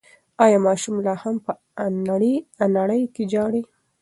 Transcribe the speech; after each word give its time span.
ایا 0.43 0.57
ماشوم 0.65 0.95
لا 1.05 1.13
هم 1.23 1.35
په 1.45 1.51
انړۍ 2.65 3.01
کې 3.13 3.23
ژاړي؟ 3.31 3.61